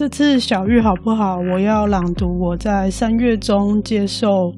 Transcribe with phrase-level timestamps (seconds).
[0.00, 1.36] 这次小玉好不好？
[1.36, 4.28] 我要朗读我在三月中接受《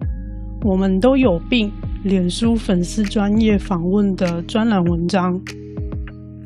[0.62, 1.68] 我们都有病》
[2.04, 5.36] 脸书粉丝专业访问的专栏文章。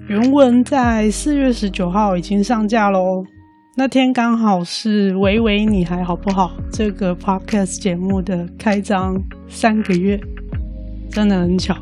[0.08, 3.22] 原文在四月十九号已经上架喽。
[3.76, 9.14] 那天刚好是“喂喂，你还好不好”这个 podcast 节目的开张
[9.46, 10.18] 三个月，
[11.10, 11.76] 真的很巧。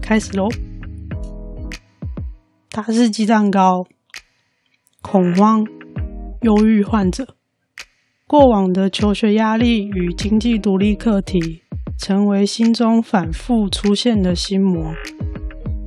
[0.00, 0.48] 开始喽！
[2.70, 3.84] 它是鸡蛋糕。
[5.02, 5.66] 恐慌、
[6.42, 7.26] 忧郁患者，
[8.26, 11.62] 过往的求学压力与经济独立课题，
[11.98, 14.94] 成为心中反复出现的心魔。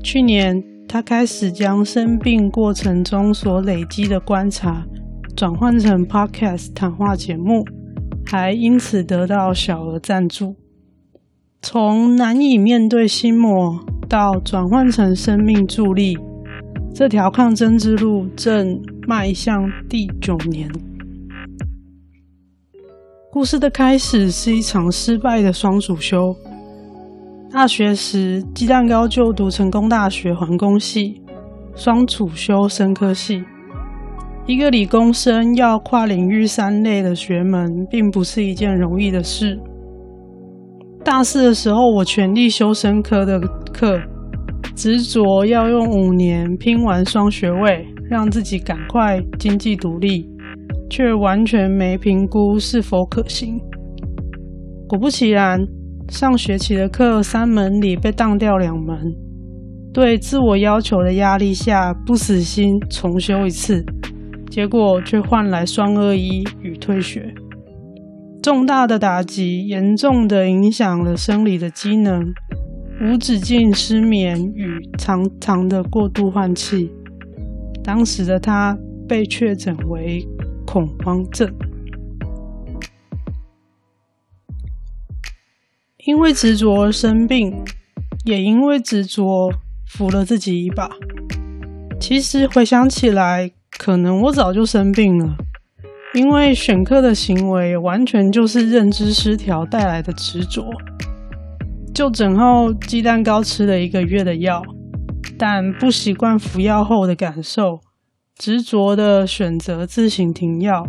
[0.03, 4.86] 去年，他开始将生病过程中所累积的观察，
[5.36, 7.64] 转换成 Podcast 谈话节目，
[8.25, 10.55] 还因此得到小额赞助。
[11.61, 16.17] 从难以面对心魔，到转换成生命助力。
[16.95, 20.72] 这条抗争之路正迈向第九年。
[23.31, 26.36] 故事的开始是一场失败的双主修。
[27.52, 31.19] 大学时，鸡蛋糕就读成功大学环工系，
[31.75, 33.44] 双主修生科系。
[34.45, 39.59] 一个理工生要跨领域三类的学门，并不是一件容易的事。
[41.03, 43.39] 大四的时候，我全力修生科的
[43.73, 43.99] 课。
[44.75, 50.27] 执着要用五年拼完双学位，让自己赶快经济独立，
[50.89, 53.59] 却完全没评估是否可行。
[54.87, 55.59] 果不其然，
[56.09, 58.98] 上学期的课三门里被当掉两门，
[59.93, 63.86] 对自我要求的压力下不死心重修一次，
[64.49, 67.33] 结果却换来双二一与退学，
[68.42, 72.33] 重大的打击严重的影响了生理的机能。
[73.02, 76.89] 无止境失眠与常常的过度换气，
[77.83, 78.77] 当时的他
[79.08, 80.26] 被确诊为
[80.65, 81.54] 恐慌症。
[86.05, 87.54] 因为执着而生病，
[88.26, 89.52] 也因为执着
[89.87, 90.89] 扶了自己一把。
[91.99, 95.37] 其实回想起来，可能我早就生病了，
[96.14, 100.70] 因为选课的行为完全就是认知失调带来的执着。
[101.93, 104.64] 就诊后，鸡蛋糕吃了一个月的药，
[105.37, 107.80] 但不习惯服药后的感受，
[108.36, 110.83] 执着的选择自行停药，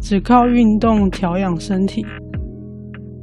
[0.00, 2.06] 只靠运动调养身体。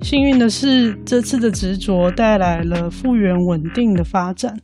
[0.01, 4.57] 幸运的是，这次的执着带来了复原稳定的发展。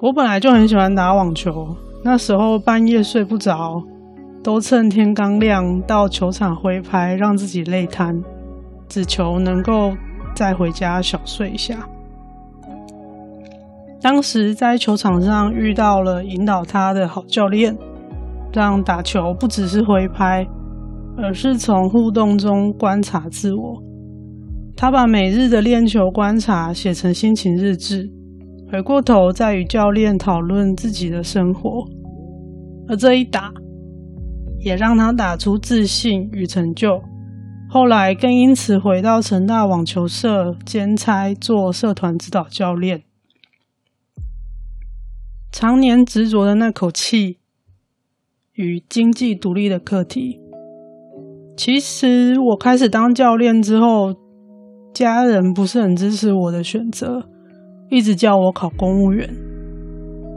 [0.00, 3.84] 我本来就很喜欢打网球，那时候半夜睡不着，
[4.42, 8.20] 都趁天刚亮到球场挥拍，让自己累瘫，
[8.88, 9.94] 只求能够。
[10.36, 11.88] 再回家小睡一下。
[14.00, 17.76] 当时在球场上遇到了引导他的好教练，
[18.52, 20.46] 让打球不只是挥拍，
[21.16, 23.82] 而是从互动中观察自我。
[24.76, 28.08] 他把每日的练球观察写成心情日志，
[28.70, 31.82] 回过头再与教练讨论自己的生活。
[32.86, 33.50] 而这一打，
[34.58, 37.00] 也让他打出自信与成就。
[37.68, 43.02] 后来更因此回到成大网球社兼差做社团指导教练。
[45.52, 47.38] 常年执着的那口气
[48.54, 50.40] 与经济独立的课题，
[51.56, 54.14] 其实我开始当教练之后，
[54.94, 57.28] 家人不是很支持我的选择，
[57.90, 59.28] 一直叫我考公务员。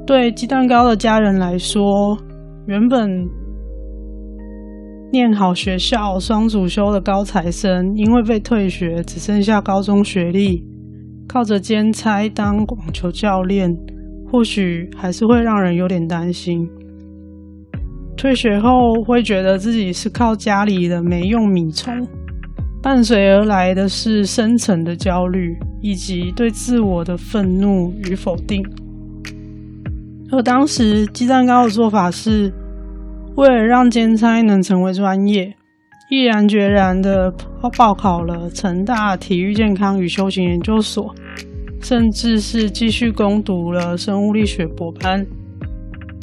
[0.06, 2.18] 对鸡蛋糕的家人来说，
[2.66, 3.39] 原本。
[5.12, 10.64] 念好学校双主修的高材生，因为被退学，只剩下高中学历，
[11.28, 13.76] 靠着兼差当网球教练，
[14.32, 16.70] 或许还是会让人有点担心。
[18.16, 22.08] 退学后会觉得自己是靠家里的没用米虫，
[22.80, 28.64] 伴随而来的是深层的焦虑，以及对自我的愤怒与否定。
[30.32, 32.54] 而当时鸡蛋糕的做法是。
[33.36, 35.56] 为了让兼差能成为专业，
[36.10, 37.34] 毅然决然的
[37.78, 41.16] 报考了成大体育健康与休闲研究所，
[41.82, 45.26] 甚至是继续攻读了生物力学博班，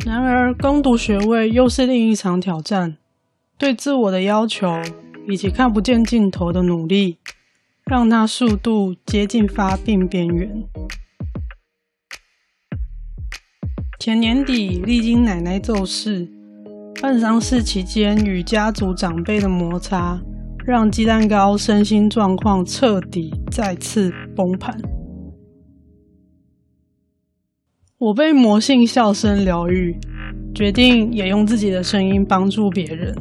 [0.04, 2.96] 然而，攻读学位又是另一场挑战。
[3.58, 4.68] 对自我的要求
[5.26, 7.16] 以及看不见尽头的努力，
[7.86, 10.64] 让他速度接近发病边缘。
[13.98, 16.28] 前年底，历经奶奶骤逝、
[17.00, 20.18] 办丧事期间与家族长辈的摩擦，
[20.64, 24.74] 让鸡蛋糕身心状况彻底再次崩盘。
[27.98, 29.96] 我被魔性笑声疗愈，
[30.54, 33.14] 决定也用自己的声音帮助别人。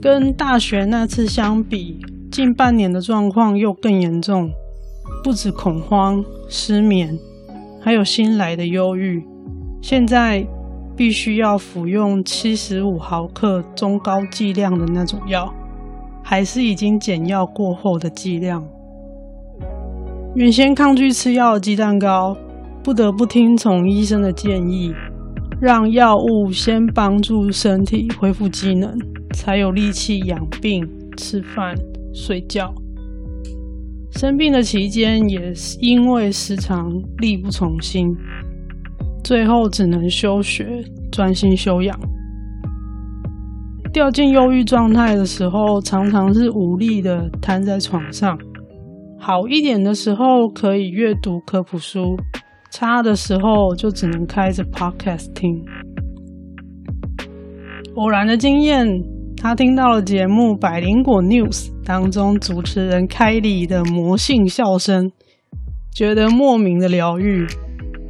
[0.00, 1.98] 跟大学那次相比，
[2.30, 4.50] 近半年的状况又更严重，
[5.22, 7.18] 不止恐慌、失眠，
[7.80, 9.22] 还有新来的忧郁。
[9.80, 10.46] 现在
[10.96, 15.52] 必须要服用七十五毫克中高剂量的那种药，
[16.22, 18.64] 还是已经减药过后的剂量。
[20.34, 22.36] 原先抗拒吃药的鸡蛋糕，
[22.82, 24.92] 不得不听从医生的建议，
[25.60, 28.96] 让药物先帮助身体恢复机能，
[29.32, 31.76] 才有力气养病、吃饭、
[32.12, 32.74] 睡觉。
[34.10, 36.88] 生病的期间，也是因为时常
[37.18, 38.16] 力不从心，
[39.24, 41.98] 最后只能休学，专心休养。
[43.90, 48.38] 掉进忧郁状态的时候，常常是无力的瘫在床上。
[49.18, 52.16] 好一点的时候，可以阅读科普书。
[52.70, 55.64] 差的时候就只能开着 podcast 听。
[57.94, 58.84] 偶然的经验，
[59.36, 65.12] 他听到了节目《百灵果 News》当中主持人凯莉的魔性笑声，
[65.94, 67.46] 觉得莫名的疗愈，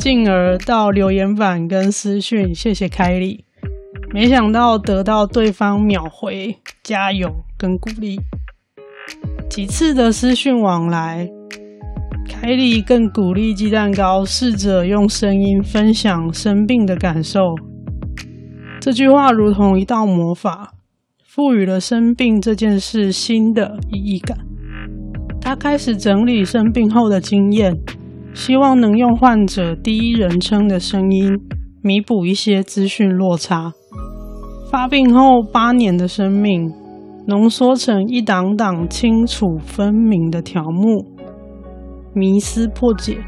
[0.05, 3.43] 进而到留言板跟私讯谢谢凯莉，
[4.13, 8.21] 没想到得到对方秒回加油跟鼓励，
[9.49, 11.27] 几次的私讯往来。
[12.29, 17.41] 凯莉更鼓励鸡蛋糕试着用声音分享生病的感受。
[18.83, 20.75] 这句话如同一道魔法，
[21.25, 24.37] 赋予了生病这件事新的意义感。
[25.41, 27.75] 他开始整理生病后的经验，
[28.35, 31.39] 希望能用患者第一人称的声音
[31.81, 33.73] 弥补一些资讯落差。
[34.71, 36.73] 发病后八年的生命，
[37.29, 41.07] 浓缩成一档档清楚分明的条目。
[42.13, 43.19] 迷思破解，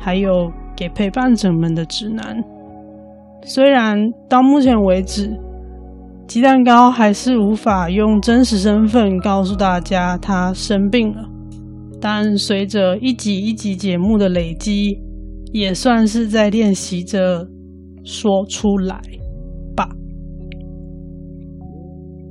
[0.00, 2.42] 还有给陪伴者们的指南。
[3.44, 3.96] 虽然
[4.28, 5.30] 到目前为止，
[6.26, 11.29] 鸡蛋糕还是无法用真实身份告诉大家他生病了，
[12.00, 14.98] 但随着一集一集节目的累积，
[15.52, 17.46] 也算是在练习着
[18.04, 19.00] 说出来
[19.76, 19.88] 吧。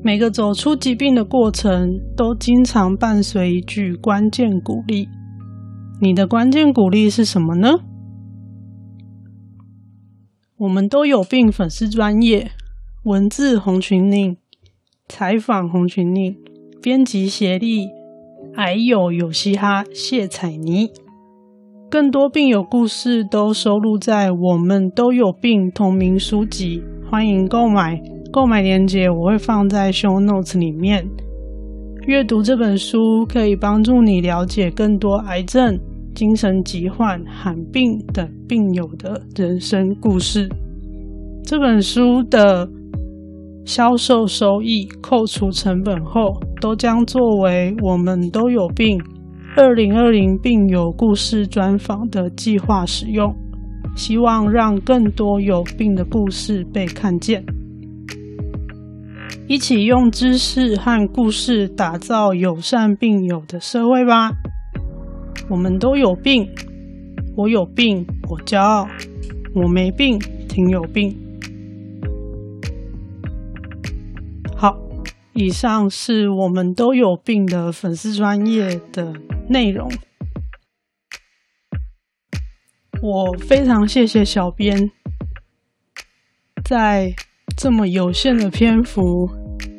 [0.01, 5.07] 每个走出疾病的过程，都经常伴随一句关键鼓励。
[6.01, 7.69] 你的关键鼓励是什么呢？
[10.57, 12.51] 我们都有病，粉丝专业
[13.04, 14.38] 文字红裙令，
[15.07, 16.36] 采访红裙令，
[16.81, 17.88] 编辑协力，
[18.54, 20.90] 还有有嘻哈谢彩妮，
[21.90, 28.01] 更多病友故事都收录在我们都有病同名书籍，欢迎购买，
[28.31, 31.07] 购买链接我会放在 show notes 里面。
[32.07, 35.80] 阅读这本书可以帮助你了解更多癌症。
[36.16, 40.50] 精神疾患、罕病等病友的人生故事。
[41.45, 42.68] 这本书的
[43.69, 48.99] 销售收益扣除成本后，都将作为我们都有病
[49.56, 53.31] 二零二零病友故事专访的计划使用。
[53.95, 57.45] 希望让更多有病的故事被看见，
[59.47, 64.31] 一起用知识和故事打造友善病友的社会吧。
[65.47, 66.47] 我们都有病，
[67.38, 68.88] 我有病，我骄傲；
[69.54, 71.16] 我没病，挺有病。
[75.33, 79.14] 以上是我们都有病的粉丝专业的
[79.50, 79.90] 内容。
[83.02, 84.92] 我非常谢谢小编，
[86.64, 87.14] 在
[87.56, 89.30] 这么有限的篇幅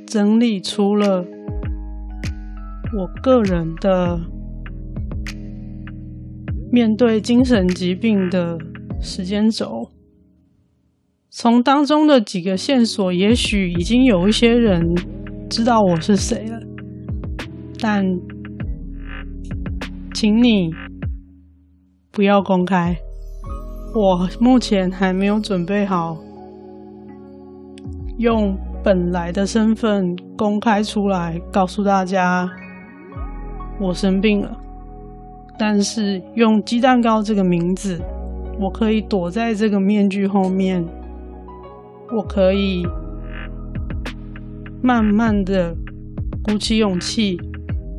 [0.06, 1.24] 整理出了
[2.96, 4.20] 我个人的。
[6.72, 8.56] 面对精神疾病的
[9.02, 9.90] 时间轴，
[11.28, 14.94] 从当中的几个线索，也许已经有一些人
[15.50, 16.60] 知道我是谁了，
[17.80, 18.04] 但
[20.14, 20.70] 请你
[22.12, 22.96] 不要公开。
[23.92, 26.16] 我目前还没有准备好
[28.18, 32.48] 用本来的身份公开出来，告诉大家
[33.80, 34.56] 我生病了。
[35.58, 38.00] 但是用鸡蛋糕这个名字，
[38.60, 40.86] 我可以躲在这个面具后面，
[42.16, 42.86] 我可以
[44.82, 45.76] 慢慢的
[46.42, 47.38] 鼓起勇气，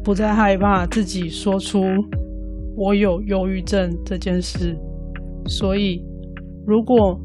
[0.04, 1.84] 不再害怕自己说出
[2.76, 4.76] 我有忧郁症这件事。
[5.48, 6.04] 所以，
[6.66, 7.20] 如果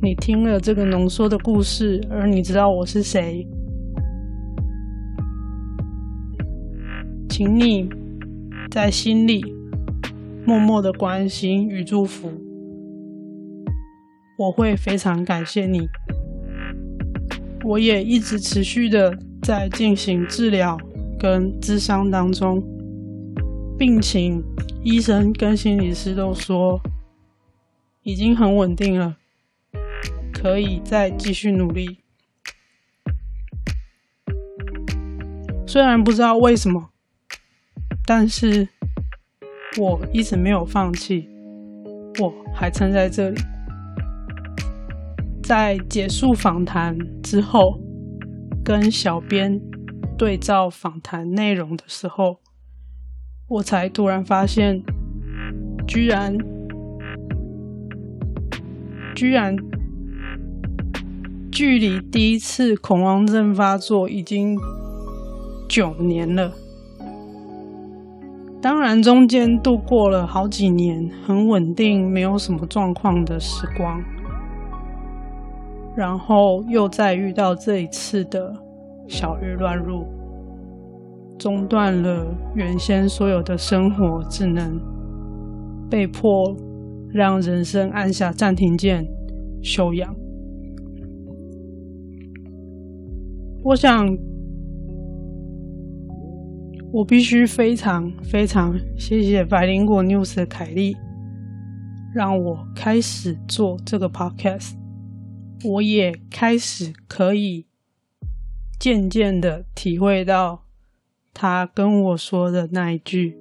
[0.00, 3.46] 你听了这个浓缩的故事，而你知道我是谁，
[7.28, 7.88] 请你
[8.70, 9.44] 在心里
[10.46, 12.30] 默默的关心与祝福，
[14.38, 15.86] 我会非常感谢你。
[17.66, 20.78] 我也一直持续的在进行治疗
[21.18, 22.62] 跟咨商当中，
[23.76, 24.40] 病情
[24.84, 26.80] 医生跟心理师都说
[28.04, 29.16] 已经很稳定了，
[30.32, 31.98] 可以再继续努力。
[35.66, 36.90] 虽然不知道为什么。
[38.08, 38.68] 但是
[39.80, 41.28] 我一直没有放弃，
[42.20, 43.40] 我还撑在这里。
[45.46, 47.78] 在结束访谈之后，
[48.64, 49.60] 跟小编
[50.18, 52.38] 对照访谈内容的时候，
[53.46, 54.82] 我才突然发现，
[55.86, 56.36] 居然，
[59.14, 59.54] 居然，
[61.52, 64.58] 距离第一次恐慌症发作已经
[65.68, 66.50] 九年了。
[68.60, 74.02] 当然，中间度过了好几年很稳定、没有什么状况的时光，
[75.96, 78.52] 然后又再遇到这一次的
[79.08, 80.04] 小郁乱入，
[81.38, 84.78] 中断了原先所有的生活，只能
[85.88, 86.54] 被迫
[87.12, 89.06] 让人生按下暂停键
[89.62, 90.14] 休养。
[93.64, 94.06] 我想。
[96.92, 100.96] 我必须非常非常谢谢百灵果 News 的凯莉，
[102.14, 104.72] 让我开始做这个 podcast。
[105.64, 107.66] 我也开始可以
[108.78, 110.62] 渐渐的体会到
[111.32, 113.36] 他跟我说的那一句，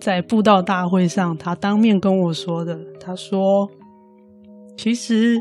[0.00, 2.78] 在布道大会上他当面跟我说的。
[3.00, 3.68] 他说
[4.78, 5.40] ：“其实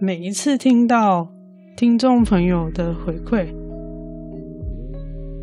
[0.00, 1.28] 每一次听到
[1.76, 3.46] 听众朋友的回馈。”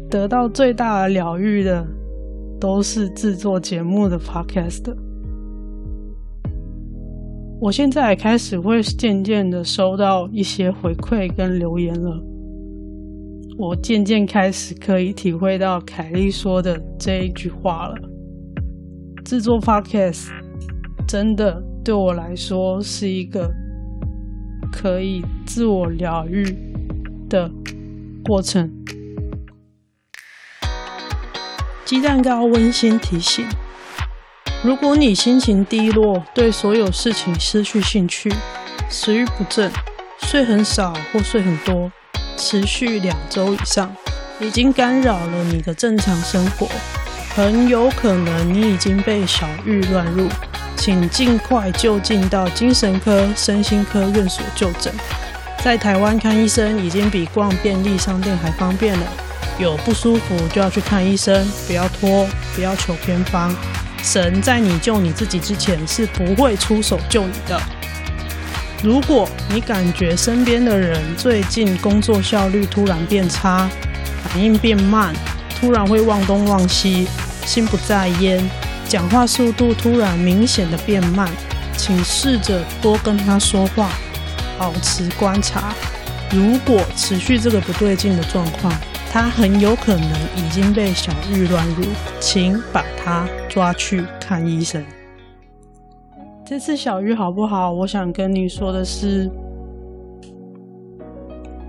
[0.10, 1.86] 得到最大的疗愈的，
[2.60, 5.05] 都是制作节目的 Podcast。
[7.66, 12.24] 我现在也开始会渐渐的收到一些回馈跟留言了。
[13.58, 17.96] 我渐渐开始可以体会到凯莉说的这一句话了。
[19.24, 20.28] 制作 Podcast
[21.08, 23.52] 真的对我来说是一个
[24.72, 26.46] 可以自我疗愈
[27.28, 27.50] 的
[28.24, 28.72] 过程。
[31.84, 33.44] 鸡蛋糕温馨提醒：
[34.66, 38.34] 如果你心情低落，对所有事情失去兴趣，
[38.90, 39.72] 食欲不振，
[40.24, 41.92] 睡很少或睡很多，
[42.36, 43.96] 持续两周以上，
[44.40, 46.68] 已经干扰了你的正常生活，
[47.36, 50.28] 很有可能你已经被小郁乱入，
[50.76, 54.92] 请尽快就近到精神科、身心科院所就诊。
[55.64, 59.06] 在台湾看医生已经比逛便利商店还方便了。
[59.60, 63.56] 有不舒服就要去看医生，不要拖，不要求偏方。
[64.06, 67.60] 神在你救你自己之前是不会出手救你的。
[68.84, 73.68] 如果你感觉身边的人最近工作效率突然变差，
[74.24, 75.12] 反应变慢，
[75.60, 77.08] 突然会忘东忘西，
[77.48, 78.48] 心不在焉，
[78.88, 81.28] 讲话速度突然明显的变慢，
[81.76, 83.90] 请试着多跟他说话，
[84.60, 85.74] 保持观察。
[86.30, 88.72] 如果持续这个不对劲的状况，
[89.18, 91.86] 他很有可能已经被小玉乱入，
[92.20, 94.84] 请把他抓去看医生。
[96.46, 97.72] 这次小玉好不好？
[97.72, 99.32] 我想跟你说的是，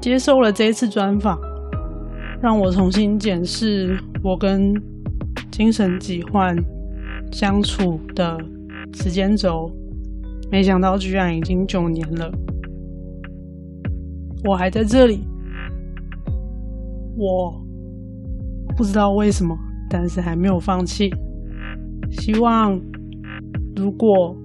[0.01, 1.39] 接受了这次专访，
[2.43, 4.75] 让我重新检视我跟
[5.53, 6.53] 精神疾患
[7.31, 8.37] 相处的
[8.93, 9.71] 时间轴。
[10.51, 12.29] 没想到居然已经九年了，
[14.43, 15.23] 我还在这里。
[17.17, 17.65] 我
[18.77, 19.57] 不知道为什么，
[19.89, 21.11] 但是还没有放弃。
[22.11, 22.79] 希望
[23.75, 24.37] 如果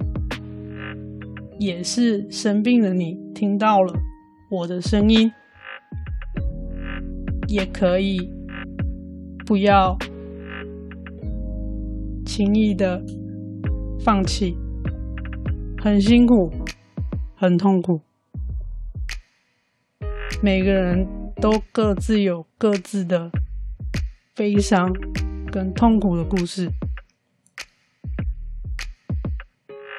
[1.59, 3.93] 也是生病的你听到了
[4.49, 5.31] 我的声音，
[7.47, 8.17] 也可以
[9.45, 9.97] 不要
[12.25, 13.03] 轻易的
[13.99, 14.55] 放弃。
[15.83, 16.49] 很辛苦，
[17.35, 17.99] 很痛苦，
[20.41, 21.20] 每个人。
[21.41, 23.31] 都各自有各自的
[24.35, 24.93] 悲伤
[25.51, 26.69] 跟痛苦的故事，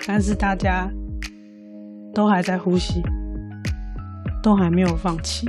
[0.07, 0.89] 但是大家
[2.15, 3.03] 都还在呼吸，
[4.41, 5.49] 都还没有放弃。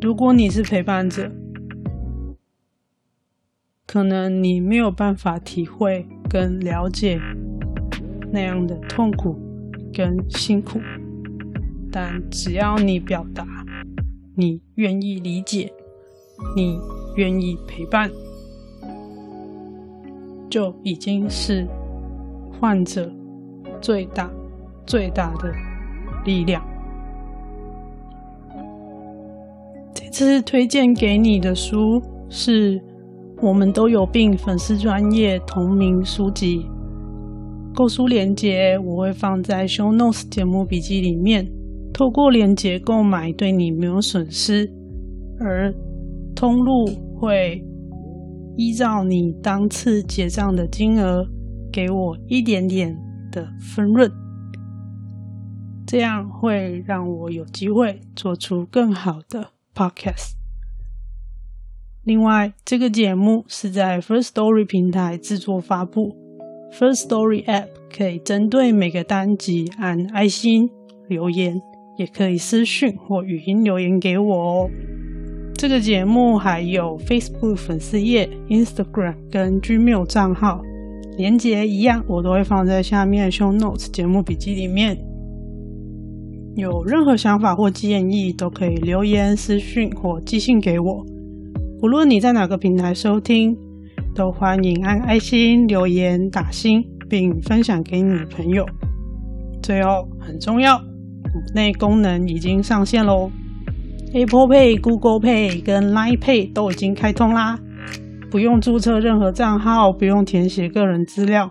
[0.00, 1.30] 如果你是陪伴者，
[3.86, 7.20] 可能你没有办法体会跟了解
[8.32, 9.38] 那样的痛苦
[9.92, 10.80] 跟辛苦，
[11.90, 13.46] 但只要你表达，
[14.34, 15.72] 你愿意理解，
[16.54, 16.78] 你
[17.16, 18.10] 愿意陪伴，
[20.50, 21.66] 就已经是
[22.58, 23.10] 患者
[23.80, 24.30] 最大
[24.86, 25.52] 最大的
[26.24, 26.62] 力量。
[29.94, 32.82] 这次推荐给你的书是。
[33.42, 36.64] 我们都有病，粉丝专业同名书籍，
[37.74, 41.46] 购书链接我会放在 Show Notes 节目笔记里面。
[41.96, 44.70] 透过链接购买，对你没有损失，
[45.40, 45.72] 而
[46.34, 46.84] 通路
[47.18, 47.64] 会
[48.54, 51.26] 依照你当次结账的金额，
[51.72, 52.94] 给我一点点
[53.32, 54.12] 的分润，
[55.86, 60.32] 这样会让我有机会做出更好的 Podcast。
[62.04, 66.14] 另外，这个节目是在 First Story 平台制作发布。
[66.72, 70.68] First Story App 可以针对每个单集按爱心
[71.08, 71.58] 留言，
[71.96, 74.70] 也可以私讯或语音留言给我哦。
[75.54, 80.60] 这个节目还有 Facebook 粉丝页、Instagram 跟 Gmail 账号，
[81.16, 84.98] 连结一样，我都会放在下面 Show Notes 节目笔记里面。
[86.56, 91.04] 有任何想法或建议，都可以留言、私讯或寄信给我。
[91.82, 93.56] 无论你在哪个平台收听，
[94.14, 98.66] 都欢迎按爱心、留言、打星，并分享给你的朋友。
[99.62, 100.80] 最后很重要，
[101.54, 103.30] 内功能已经上线喽
[104.12, 107.58] ！Apple Pay、Google Pay 跟 Line Pay 都已经开通啦，
[108.30, 111.50] 不用注册任何账号，不用填写个人资料，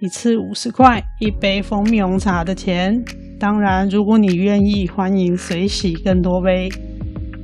[0.00, 3.02] 一次五十块一杯蜂蜜红茶的钱。
[3.38, 6.68] 当然，如果你愿意，欢迎随喜更多杯。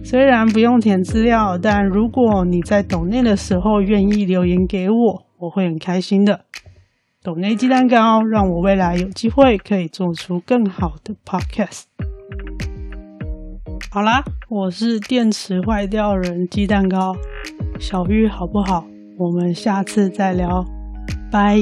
[0.02, 6.40] 虽然不用填资料，但如果你在抖内的时候愿意留言给我，我会很开心的。
[7.22, 11.83] 抖内鸡蛋糕，让我未来有机会可以做出更好的 podcast。
[13.90, 17.14] 好啦，我是电池坏掉人鸡蛋糕，
[17.78, 18.87] 小玉好不好？
[19.18, 20.64] 我们下次再聊，
[21.30, 21.59] 拜。